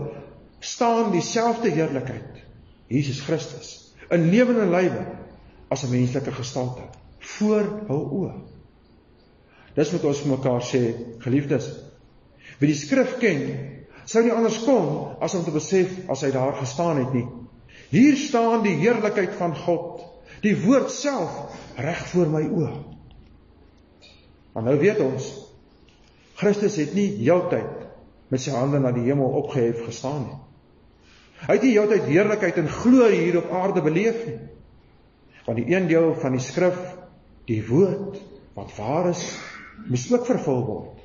[0.61, 2.41] staan dieselfde heerlikheid.
[2.87, 3.79] Jesus Christus
[4.11, 5.05] in lewende lywe
[5.71, 6.83] as 'n menslike gestalte
[7.19, 8.33] voor hul oë.
[9.75, 10.81] Dis wat ons vir mekaar sê,
[11.23, 11.69] geliefdes.
[12.59, 13.43] Wie die skrif ken,
[14.05, 17.27] sou nie anders kon as om te besef as hy daar gestaan het nie.
[17.89, 20.03] Hier staan die heerlikheid van God,
[20.41, 22.73] die woord self reg voor my oë.
[24.53, 25.31] Maar nou weet ons
[26.35, 27.87] Christus het nie heeltyd
[28.27, 30.39] met sy hande na die hemel opgehef gestaan nie.
[31.41, 34.39] Hy het nie heeltyd heerlikheid en glorie hier op aarde beleef nie.
[35.47, 36.77] Want die een deel van die skrif,
[37.49, 38.19] die woord
[38.57, 39.23] wat waar is,
[39.87, 40.99] moes ook vervul word.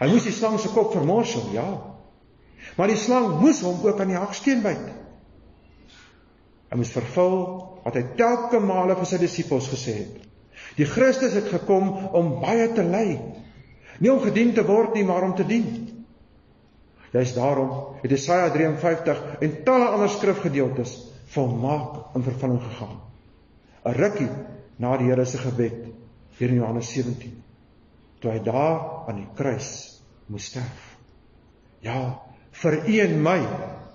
[0.00, 1.68] Hy moes die slang se kop vermorsel, ja.
[2.76, 4.88] Maar die slang moes hom ook aan die haksteen byt.
[6.70, 7.38] Hy moes vervul
[7.84, 10.26] wat hy telke male vir sy disippels gesê het.
[10.76, 13.18] Die Christus het gekom om baie te ly.
[14.00, 15.66] Nie om gedien te word nie, maar om te dien.
[17.10, 20.92] Dis daarom het Jesaja 53 en talle ander skrifgedeeltes
[21.34, 23.00] volmaak in vervulling gegaan.
[23.84, 24.30] 'n Rukkie
[24.76, 25.86] na die Here se gebed
[26.38, 27.42] hier in Johannes 17
[28.20, 30.96] toe hy daar aan die kruis moes sterf.
[31.80, 32.20] Ja,
[32.50, 33.40] vir u en my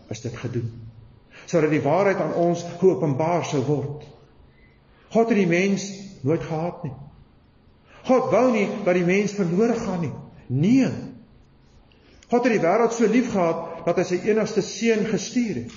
[0.10, 0.82] is dit gedoen
[1.45, 4.06] sodat die waarheid aan ons geopenbaar sou word.
[5.13, 5.84] God het die mens
[6.25, 6.93] nooit gehaat nie.
[8.08, 10.13] God wou nie dat die mens verlore gaan nie.
[10.47, 10.89] Nee.
[12.30, 15.76] God het die wêreld so lief gehad dat hy sy enigste seun gestuur het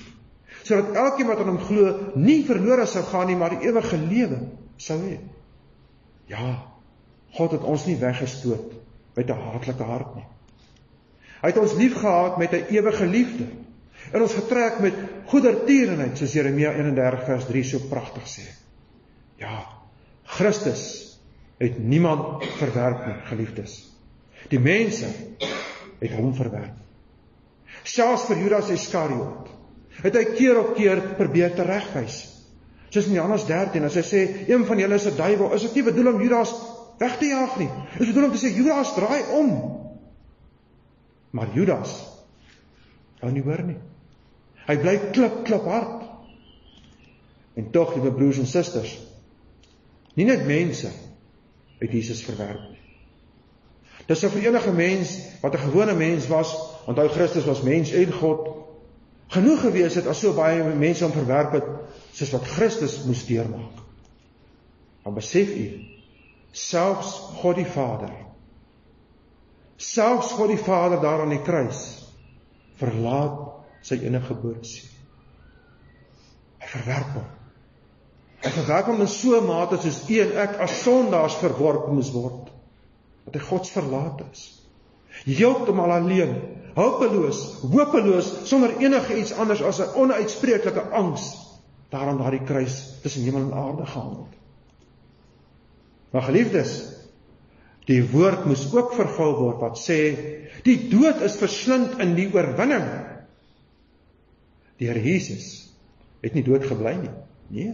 [0.69, 4.41] sodat elkeen wat aan hom glo nie verlore sou gaan nie, maar die ewige lewe
[4.77, 5.15] sou hê.
[6.29, 6.49] Ja.
[7.37, 8.75] God het ons nie weggestoot
[9.17, 10.27] met 'n haatlike hart nie.
[11.41, 13.47] Hy het ons liefgehad met 'n ewige liefde
[14.13, 14.95] en ons getrek met
[15.27, 18.47] goedertierenheid soos Jeremia 31 vers 3 so pragtig sê.
[19.37, 19.67] Ja,
[20.25, 21.19] Christus
[21.59, 23.97] het niemand verwerp nie, geliefdes.
[24.49, 25.07] Die mense
[26.01, 26.77] het hom verwerp.
[27.85, 29.55] Selfs vir Judas Iskariot
[29.99, 32.21] het hy keer op keer probeer te regwys.
[32.89, 35.75] Soos in Johannes 13 as hy sê een van julle is 'n duiwel, is dit
[35.75, 36.55] nie bedoel om Judas
[36.99, 37.71] weg te jaag nie.
[37.99, 39.51] Dit is bedoel om te sê Judas draai om.
[41.31, 42.05] Maar Judas
[43.21, 43.79] hou nie hoor nie.
[44.67, 46.05] Hy bly klip klip hard.
[47.59, 48.99] En tog, liewe broers en susters,
[50.15, 50.91] nie net mense
[51.79, 52.78] het Jesus verwerp nie.
[54.09, 56.55] Dis vir enige mens wat 'n gewone mens was,
[56.87, 58.49] onthou Christus was mens en God,
[59.29, 61.67] genoeg gewees het as so baie mense hom verwerp het
[62.13, 63.85] soos wat Christus moes deurmaak.
[65.05, 65.85] Dan besef u
[66.53, 68.29] selfs God die Vader
[69.79, 71.83] selfs God die Vader daar aan die kruis
[72.79, 74.95] verlaat sy enige gebore seun.
[76.59, 77.29] Hy verwerp hom.
[78.43, 82.11] Hy verwerp hom in so 'n mate soos u en ek as sondaars verworp moes
[82.15, 82.48] word.
[83.29, 84.45] Dat hy God verlaat is.
[85.27, 86.35] Heeltemal alleen,
[86.77, 91.35] hulpeloos, hopeloos, sonder enige iets anders as 'n onuitspreeklike angs
[91.91, 94.39] daar aan daardie kruis tussen hemel en aarde gehang het.
[96.11, 96.73] Maar geliefdes,
[97.85, 100.01] die woord moes ook vervul word wat sê
[100.65, 102.85] die dood is verslind in die oorwinning
[104.79, 105.75] Die Here Jesus
[106.23, 107.15] het nie dood gebly nie.
[107.51, 107.73] Nee.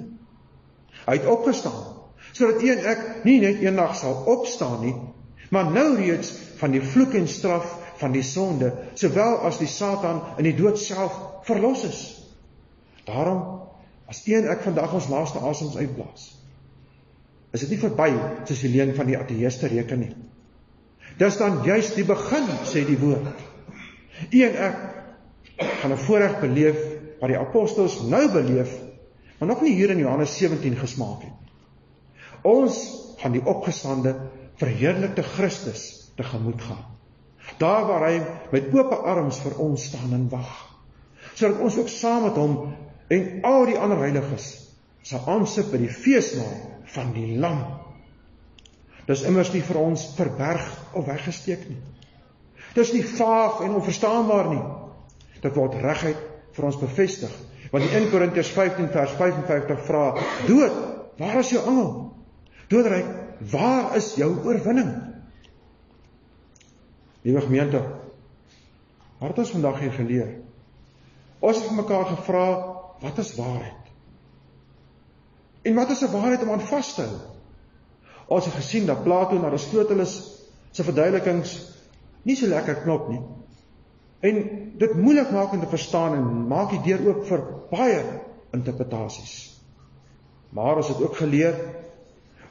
[1.05, 1.93] Hy het opgestaan
[2.35, 4.95] sodat u en ek nie net eendag sal opstaan nie,
[5.55, 10.21] maar nou reeds van die vloek en straf van die sonde, sowel as die Satan
[10.40, 11.14] in die dood self
[11.47, 12.01] verlos is.
[13.07, 13.43] Daarom
[14.11, 16.27] as u en ek vandag ons laaste asems uitblaas,
[17.55, 18.11] is dit nie verby
[18.49, 20.12] soos die leen van die ateëste reken nie.
[21.21, 23.45] Dis dan juis die begin, sê die woord.
[24.31, 24.81] U en ek
[25.81, 26.81] gaan 'n voorreg beleef
[27.21, 28.75] wat die apostels nou beleef,
[29.38, 31.38] maar nog nie hier in Johannes 17 gesmaak het.
[32.43, 32.77] Ons
[33.17, 34.17] gaan die opgestande
[34.61, 36.85] verheerlikte Christus tegemoet gaan.
[37.59, 38.19] Daar waar hy
[38.53, 40.53] met oop arms vir ons staan en wag.
[41.35, 42.59] Sodat ons ook saam met hom
[43.12, 44.53] en al die ander heiliges
[45.05, 46.55] sal aansit by die feesmaal
[46.95, 47.61] van die lam.
[49.05, 50.64] Dis immers nie vir ons verberg
[50.97, 51.81] of weggesteek nie.
[52.75, 54.62] Dis nie vaag en onverstaanbaar nie.
[55.45, 56.23] Dit word reguit
[56.57, 57.35] vir ons bevestig.
[57.75, 60.05] Want in 1 Korintiërs 15 vers 55 vra:
[60.47, 60.81] "Dood,
[61.19, 61.90] waar is jou engel?
[62.69, 63.11] Doodryk,
[63.51, 64.92] waar is jou oorwinning?"
[67.25, 67.81] Liewe gemeente,
[69.18, 70.35] wat het ons vandag hier geleer?
[71.40, 72.49] Ons het mekaar gevra,
[73.01, 73.85] wat is waarheid?
[75.64, 77.16] En wat is 'n waarheid om aan vas te hou?
[78.27, 81.73] Ons het gesien dat Plato en Aristoteles se verduidelikings
[82.23, 83.20] nie so lekker knop nie.
[84.20, 84.38] En
[84.79, 88.05] dit moeilik maak om te verstaan en maak die deur oop vir baie
[88.51, 89.61] interpretasies.
[90.51, 91.84] Maar ons het ook geleer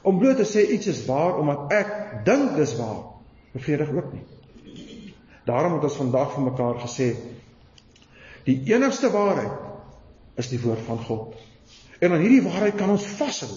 [0.04, 1.92] om bloot te sê iets is waar omdat ek
[2.26, 3.04] dink dis waar,
[3.54, 4.24] bevredig ook nie.
[5.48, 7.14] Daarom het ons vandag vir mekaar gesê
[8.44, 11.38] die enigste waarheid is die woord van God.
[12.00, 13.48] En aan hierdie waarheid kan ons vashou.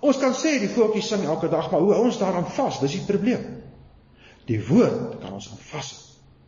[0.00, 2.80] Ons kan sê die voetjies sing elke dag, maar hoe hou ons daaraan vas?
[2.80, 3.42] Dis die probleem.
[4.48, 6.00] Die woord kan ons aan vashou.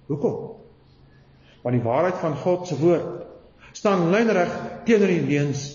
[0.08, 0.38] Hoekom?
[1.62, 4.52] Want die waarheid van God se woord staan lynreg
[4.88, 5.66] teenoor die leuns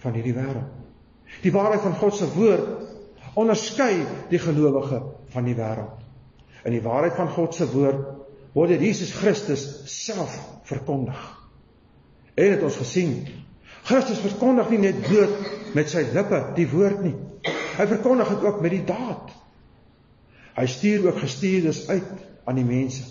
[0.00, 0.79] van hierdie wêreld.
[1.42, 2.88] Die waarheid van God se woord
[3.38, 6.00] onderskei die gelowige van die wêreld.
[6.66, 8.08] In die waarheid van God se woord
[8.52, 10.34] word dit Jesus Christus self
[10.68, 11.20] verkondig.
[12.34, 13.14] En het ons gesien,
[13.86, 17.14] Christus verkondig nie net bloot met sy lippe die woord nie.
[17.78, 19.30] Hy verkondig dit ook met die daad.
[20.58, 22.10] Hy stuur ook gestuurdes uit
[22.44, 23.06] aan die mense.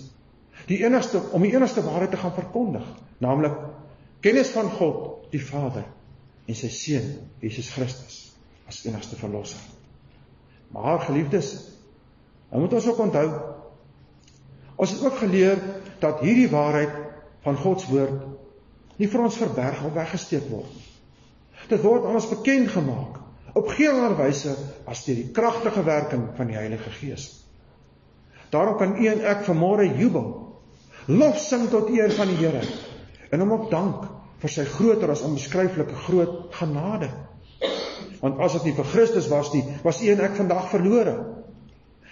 [0.70, 2.86] Die enigste om die enigste waarheid te gaan verkondig,
[3.24, 3.56] naamlik
[4.22, 5.88] kennis van God die Vader
[6.50, 7.12] en sy seun
[7.44, 8.18] Jesus Christus
[8.70, 9.62] as enigste verlosser.
[10.74, 11.54] Maar geliefdes,
[12.50, 13.30] dan moet ons ook onthou
[14.80, 15.60] ons het ook geleer
[16.00, 16.94] dat hierdie waarheid
[17.44, 20.86] van God se woord nie vir ons verberg of weggesteek word nie.
[21.70, 23.20] Dit word aan ons bekend gemaak
[23.60, 24.54] op geen ander wyse
[24.88, 27.28] as deur die kragtige werking van die Heilige Gees.
[28.54, 30.30] Daarom kan u en ek vanmôre jubel,
[31.12, 32.64] lof sing tot eer van die Here
[33.30, 34.08] en hom op dank
[34.40, 37.10] vir sy groter as onbeskryflike groot genade.
[38.20, 41.16] Want as dit nie vir Christus was nie, was u en ek vandag verlore.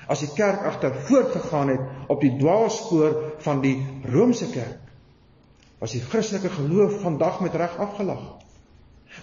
[0.08, 3.76] As die kerk agter voortgegaan het op die dwaalspoor van die
[4.08, 4.84] Romeinse kerk,
[5.82, 8.24] was die Christelike geloof vandag met reg afgelag.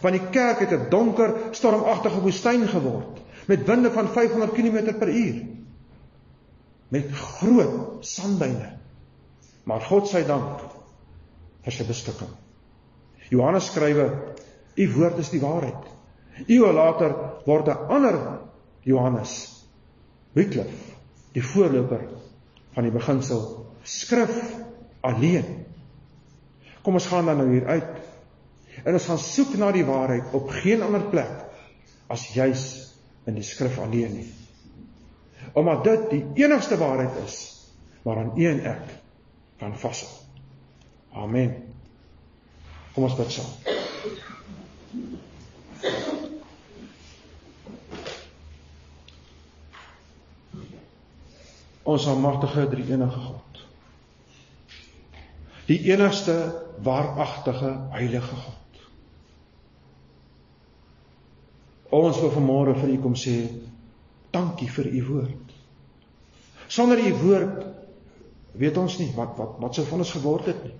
[0.02, 5.08] Want die kerk het 'n donker, stormagtige woestyn geword met winde van 500 km per
[5.08, 5.46] uur.
[6.88, 8.78] Met groot sandduine.
[9.64, 10.60] Maar God sy dank
[11.64, 12.43] vir sy beskikking.
[13.30, 14.06] Johannes skrywe:
[14.74, 15.90] "U woord is die waarheid."
[16.46, 17.14] Eeue later
[17.46, 18.18] word 'n ander
[18.82, 19.64] Johannes
[20.32, 20.94] Wycliffe,
[21.32, 22.08] die voorloper
[22.74, 24.34] van die beginsel skrif
[25.00, 25.64] alleen.
[26.82, 27.92] Kom ons gaan dan nou hier uit.
[28.84, 31.44] En ons gaan soek na die waarheid op geen ander plek
[32.10, 32.64] as juis
[33.24, 34.28] in die skrif alleen nie.
[35.54, 37.38] Omdat dit die enigste waarheid is
[38.02, 38.98] waaraan u en ek
[39.58, 40.10] kan vashou.
[41.14, 41.63] Amen.
[42.94, 43.50] Kom ons bid saam.
[51.84, 53.64] Ons almagtige drie-enige God.
[55.66, 56.36] Die enigste
[56.86, 58.78] waaragtige heilige God.
[61.94, 63.36] Ons wil vanmôre vir u kom sê
[64.34, 65.52] dankie vir u woord.
[66.66, 67.60] Sonder u woord
[68.58, 70.74] weet ons nie wat wat wat sou van ons geword het nie.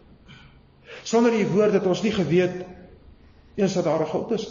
[1.04, 2.62] Sonder u woord het ons nie geweet
[3.54, 4.46] eens dat daar 'n God is.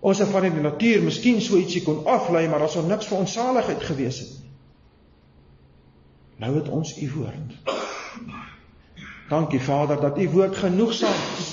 [0.00, 3.18] Ons het van die natuur miskien so ietsie kon aflei, maar daar sou niks vir
[3.18, 4.50] ons saligheid gewees het nie.
[6.36, 7.52] Nou het ons u woord.
[9.28, 11.52] Dankie Vader dat u woord genoegsaam is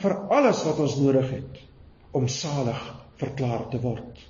[0.00, 1.62] vir alles wat ons nodig het
[2.10, 2.82] om salig
[3.20, 4.20] verklaar te word.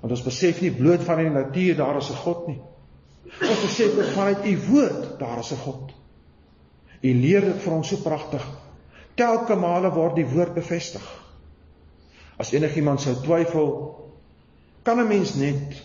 [0.00, 2.60] Want ons besef nie bloot van die natuur daar is 'n God nie.
[3.40, 5.99] Ons besef ook vanuit u woord daar is 'n God.
[7.00, 8.44] U leer dit vir ons so pragtig.
[9.16, 11.04] Telke male word die woord bevestig.
[12.40, 13.70] As enigiemand sou twyfel,
[14.82, 15.82] kan 'n mens net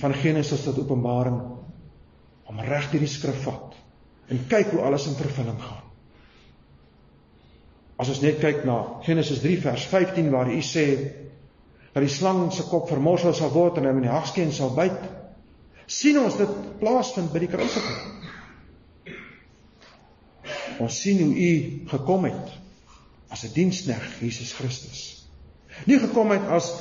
[0.00, 1.40] van Genesis tot Openbaring
[2.48, 3.76] om reg deur die skrif vat
[4.28, 5.84] en kyk hoe alles in vervulling gaan.
[7.98, 10.86] As ons net kyk na Genesis 3 vers 15 waar hy sê
[11.92, 15.00] dat die slang se kop vermorsel sal word en hom in die hagskeen sal byt,
[15.86, 18.27] sien ons dit plaasvind by die kruisiging.
[20.78, 21.52] Ons sien hoe u
[21.90, 22.54] gekom het
[23.28, 25.28] as 'n diensknegt Jesus Christus.
[25.86, 26.72] Nie gekom het as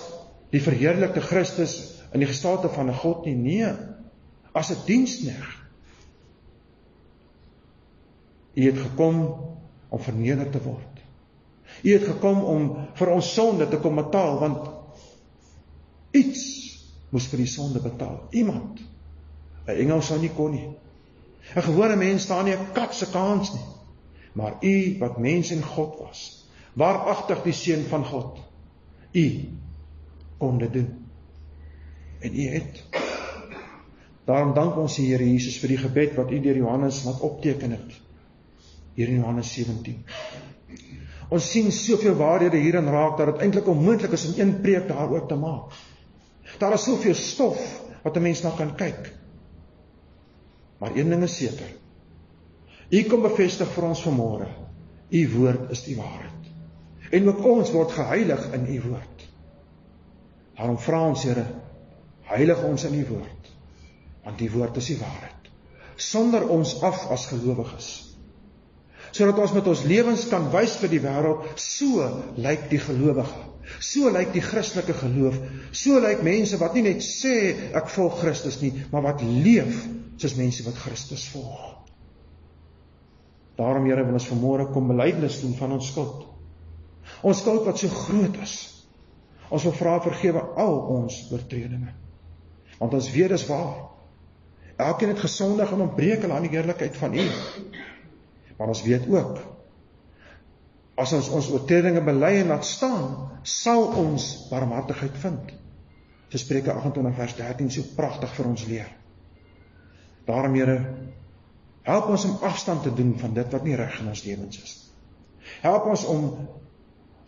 [0.51, 3.73] die verheerlikte Christus in die gestalte van 'n God nie, nee,
[4.53, 5.57] as 'n diensknegt.
[8.53, 9.35] U het gekom
[9.89, 10.97] om verneder te word.
[11.83, 14.69] U het gekom om vir ons sonde te kom betaal want
[16.11, 16.43] iets
[17.09, 18.27] moes vir die sonde betaal.
[18.31, 18.79] Iemand.
[19.67, 20.69] 'n Engel sou nie kon nie.
[21.55, 23.76] 'n Gewone mens staan nie 'n kat se kans nie.
[24.37, 26.23] Maar u wat mens en God was,
[26.77, 28.37] waaragtig die seun van God.
[29.17, 29.27] U
[30.37, 30.89] kon dit doen.
[32.19, 32.83] En u het
[34.27, 37.71] Daarom dank ons die Here Jesus vir die gebed wat u deur Johannes laat opteken
[37.77, 37.93] het.
[38.97, 40.01] Hier in Johannes 17.
[41.31, 45.27] Ons sien soveel waarhede hierin raak dat dit eintlik onmoontlik is om een preek daaroor
[45.29, 45.75] te maak.
[46.59, 47.61] Daar is soveel stof
[48.03, 49.13] wat 'n mens na kan kyk.
[50.79, 51.71] Maar een ding is seker.
[52.87, 54.47] U kom bevestig vir ons vanmôre.
[55.11, 56.51] U woord is die waarheid.
[57.11, 59.25] En ook ons word geheilig in u woord.
[60.57, 61.45] Daarom vra ons Here,
[62.27, 63.37] heilig ons in u woord
[64.27, 65.45] Want die woord is die waarheid.
[65.95, 67.85] Sonder ons af as gelowiges.
[69.15, 73.45] Sodat ons met ons lewens kan wys vir die wêreld, so lyk die gelowige.
[73.83, 75.39] So lyk die Christelike geloof.
[75.71, 77.37] So lyk mense wat nie net sê
[77.71, 79.85] ek volg Christus nie, maar wat leef
[80.19, 81.76] soos mense wat Christus volg.
[83.57, 86.25] Daarom Here wil ons vanmôre kom belydenis doen van ons skuld.
[87.25, 88.55] Ons skuld wat so groot is.
[89.49, 91.93] Ons wil vra vergewe al ons oortredinge.
[92.77, 93.85] Want ons weet dis waar.
[94.77, 97.29] Elkeen het gesondig en ontbreek aan die heerlikheid van U.
[98.57, 99.39] Maar ons weet ook
[100.97, 103.03] as ons ons oortredinge bely en laat staan,
[103.45, 105.51] sal ons barmhartigheid vind.
[106.31, 108.89] So Spreuke 28 vers 13 so pragtig vir ons leer.
[110.27, 110.77] Daarom Here,
[111.87, 114.75] help ons om afstand te doen van dit wat nie reg in ons lewens is.
[115.63, 116.25] Help ons om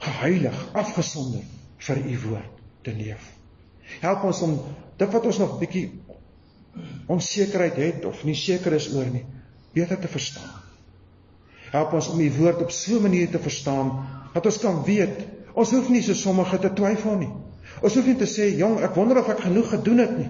[0.04, 1.44] geheilig, afgesonder
[1.88, 3.24] vir u woord te leef.
[4.04, 4.56] Help ons om
[5.00, 5.88] dit wat ons nog bietjie
[7.10, 9.26] onsekerheid het of nie seker is oor nie,
[9.74, 10.52] beter te verstaan.
[11.70, 13.92] Help ons om u woord op so 'n manier te verstaan
[14.34, 17.32] dat ons kan weet, ons hoef nie so sommige te twyfel nie.
[17.82, 20.30] Ons hoef nie te sê, "Jong, ek wonder of ek genoeg gedoen het nie."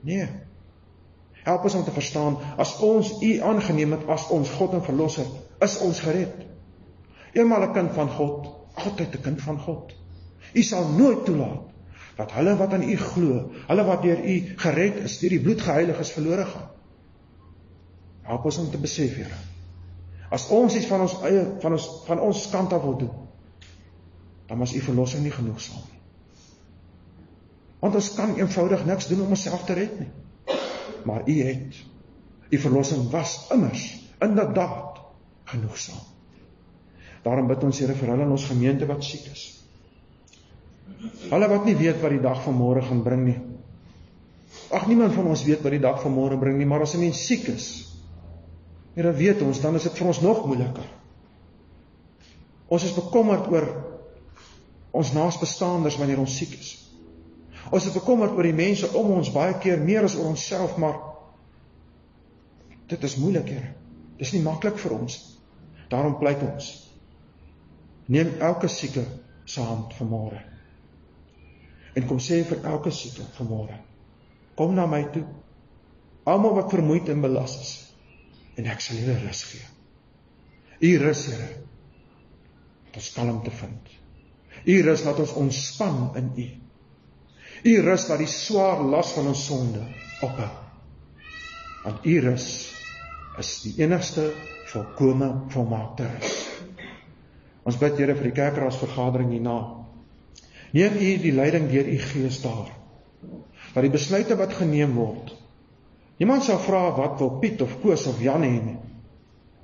[0.00, 0.28] Nee.
[1.44, 5.28] Help ons om te verstaan as ons u aangeneem het as ons God en verlosser,
[5.64, 6.46] is ons gered.
[7.36, 9.92] Eenmal 'n kind van God, altyd 'n kind van God.
[10.54, 11.72] U sal nooit toelaat
[12.16, 15.60] dat hulle wat aan U glo, hulle wat deur U gered is, deur die bloed
[15.60, 16.68] geheilig is, verlore gaan.
[18.22, 19.36] Help ons om te besef, Here.
[20.30, 23.10] As ons iets van ons eie van ons van ons kant af wil doen,
[24.46, 26.00] dan is U verlossing nie genoegsaam nie.
[27.80, 30.10] Want ons kan eenvoudig niks doen om onsself te red nie.
[31.04, 31.82] Maar U het
[32.50, 33.84] U verlossing was immers
[34.20, 35.00] inderdaad
[35.44, 36.02] genoegsaam.
[37.22, 39.44] Daarom bid ons Here vir hulle in ons gemeente wat siek is.
[41.30, 43.38] Hulle wat nie weet wat die dag van môre gaan bring nie.
[44.74, 47.00] Ag niemand van ons weet wat die dag van môre bring nie, maar as 'n
[47.00, 47.90] mens siek is,
[48.94, 50.86] Here weet ons, dan is dit vir ons nog moeiliker.
[52.68, 53.66] Ons is bekommerd oor
[54.90, 56.83] ons naasbestaandes wanneer ons siek is.
[57.70, 60.98] Ons is bekommerd oor die mense om ons baie keer meer as oor onsself, maar
[62.92, 63.74] dit is moeilik, Here.
[64.18, 65.16] Dis nie maklik vir ons.
[65.90, 66.70] Daarom pleit ons.
[68.06, 69.04] Neem elke sieke
[69.44, 70.42] se hand vanmôre
[71.94, 73.76] en kom sê vir elke sieke vanmôre
[74.58, 75.24] kom na my toe
[76.30, 77.72] almal wat vermoeid en belas is
[78.58, 81.50] en ek sal julle rus gee u rus Here
[82.88, 83.94] dat ons kalm te vind
[84.64, 86.48] u rus laat ons ontspan in u
[87.64, 89.84] u rus dat die swaar las van ons sonde
[90.22, 90.50] ophou
[91.84, 92.48] want u rus
[93.40, 94.30] is die enigste
[94.72, 96.36] volkome volmaakte rus
[97.64, 99.58] ons bid Here vir die kerkraadsvergadering hierna
[100.74, 102.72] Neem u die leiding deur u gees daar.
[103.74, 105.30] Dat die besluite wat geneem word.
[106.18, 108.80] Niemand sal vra wat wil Piet of Koos of Jan hê nie.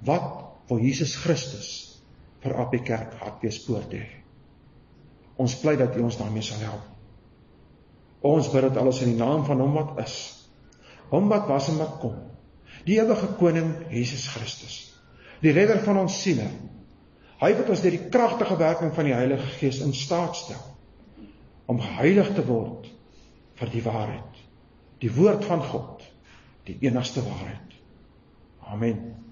[0.06, 1.70] Wat wil Jesus Christus
[2.44, 4.04] vir Appie Kerk Hartbeespoort hê?
[5.42, 6.89] Ons pleit dat u ons daarmee sal help.
[8.26, 10.16] Ons bid dit alles in die naam van hom wat is.
[11.10, 12.18] Hom wat was en wat kom.
[12.86, 14.76] Die ewige koning Jesus Christus.
[15.40, 16.46] Die redder van ons siele.
[17.40, 20.66] Hy wat ons deur die kragtige werking van die Heilige Gees in staat stel
[21.70, 22.88] om geheilig te word
[23.60, 24.38] vir die waarheid.
[25.00, 26.02] Die woord van God,
[26.66, 27.76] die enigste waarheid.
[28.74, 29.29] Amen.